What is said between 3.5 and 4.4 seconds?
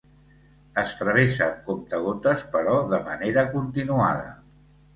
continuada.